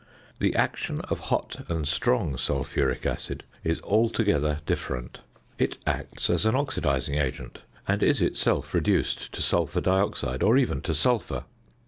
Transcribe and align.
The 0.39 0.55
action 0.55 1.01
of 1.11 1.19
hot 1.29 1.63
and 1.69 1.87
strong 1.87 2.35
sulphuric 2.35 3.05
acid 3.05 3.43
is 3.63 3.79
altogether 3.83 4.61
different; 4.65 5.19
it 5.59 5.77
acts 5.85 6.27
as 6.27 6.43
an 6.43 6.55
oxidising 6.55 7.21
agent, 7.21 7.59
and 7.87 8.01
is 8.01 8.19
itself 8.19 8.73
reduced 8.73 9.31
to 9.33 9.43
sulphur 9.43 9.79
dioxide 9.81 10.41
or 10.41 10.57
even 10.57 10.81
to 10.81 10.95
sulphur. 10.95 11.43